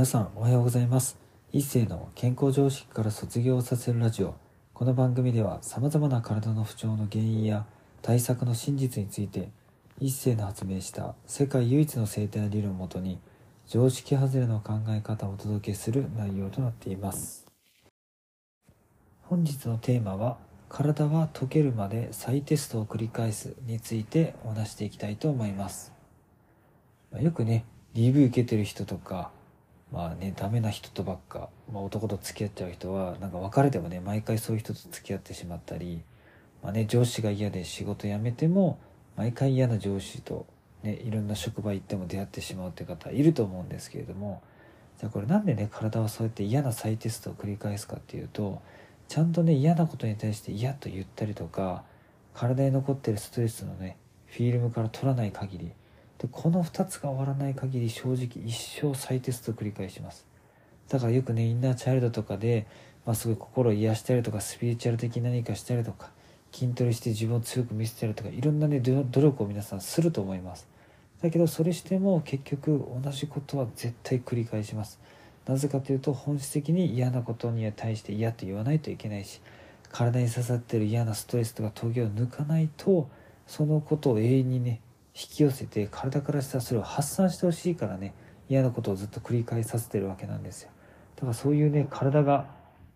[0.00, 1.18] 皆さんおはようございます。
[1.52, 4.34] 一世の健康常識から卒業させるラジオ。
[4.72, 7.66] この番組ではさまざまな体の不調の原因や
[8.00, 9.50] 対策の真実について
[9.98, 13.18] 一世の発明した世界唯一の生態理論をもとに
[13.66, 17.46] 常識外れの考え方をお届けする内容となっています。
[19.24, 20.38] 本日のテーマは
[20.70, 25.92] 体は溶けるまで再テストを繰り返すについてお話していきたいと思います。
[27.20, 29.30] よくね DV 受けてる人とか
[29.92, 36.02] まあねダメな人とばっか、まあ、男と付き合っちゃう人はなんか別れてもね毎回そういう人と付き合ってしまったり、
[36.62, 38.78] まあね、上司が嫌で仕事辞めても
[39.16, 40.46] 毎回嫌な上司と、
[40.82, 44.42] ね、いろんな職場行っても出会ってしまうって方いると思うんですけれども
[44.98, 48.62] じゃあこれなんでね体はそうやって嫌な再テストを繰り返すかっていうと
[49.08, 51.82] ちゃんとね嫌なことに対して嫌と言ったりとか
[52.32, 53.96] 体に残ってるストレスのね
[54.26, 55.72] フィルムから取らない限り
[56.20, 60.26] でこの2つが終わらない限り正直一生再テストを繰り返します。
[60.88, 62.66] だからよくねインナーチャイルドとかで、
[63.06, 66.10] まあ、すごい心を癒したりとかスピリチュアル的に何かしたりとか
[66.52, 70.68] 筋トレして自分を強く見せたりとかいろんなね努力を皆さんすると思います。
[71.22, 75.00] だけどそれしても結局同じことは絶対繰り返します。
[75.46, 79.40] なぜかというと本質的に嫌なことに対して嫌と言わないといけないし
[79.90, 83.08] 体に刺さってる嫌なストレスとか峠を抜かないと
[83.46, 84.80] そのことを永遠にね
[85.14, 88.14] 引き寄せて体からしたらそれを発散してほしいからね
[88.48, 90.70] 嫌なことをずっと繰り返させてるわけなんですよ。
[91.16, 92.46] だからそういうね体が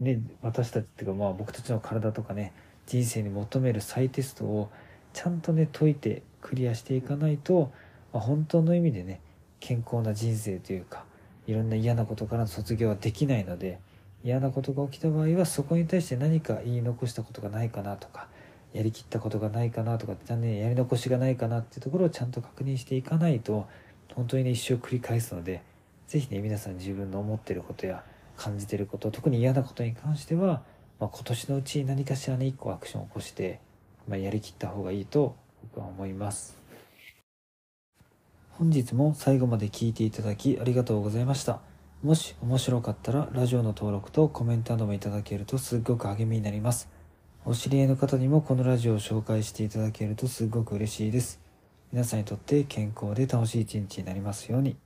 [0.00, 2.52] ね私たちっていうかまあ僕たちの体とかね
[2.86, 4.70] 人生に求める再テストを
[5.12, 7.72] ちゃんとね解いてクリアしていかないと、
[8.12, 9.20] まあ、本当の意味でね
[9.60, 11.04] 健康な人生というか
[11.46, 13.78] いろんな嫌なことからの卒業はできないので
[14.22, 18.28] 嫌なことが起きた場合はそこに対して何か言い残したことがないかなとか
[18.72, 23.66] やりきったことがないかなとかねやり残しがないかなっていうところをちゃんと確認していかないと
[24.14, 25.62] 本当にね一生繰り返すので
[26.06, 28.04] 是非ね皆さん自分の思ってることや
[28.36, 30.62] 感じてること特に嫌なことに関しては、
[30.98, 33.60] まあ、今年のうちに何かしらね一個アクションを起こして、
[34.08, 36.58] まあ、やりきった方がいいと僕は思います。
[38.52, 41.60] 本日も最後まで聞いていただきありがとうございました。
[42.02, 46.99] もし面白かったらラジオの登録とコメントなどもいただけるとすっごく励みになります。
[47.46, 51.40] お知り合いの方にもこのラジオを紹介していただけるとすごく嬉しいです。
[51.90, 54.76] 皆さんにとって健康で楽しい一日になりますように。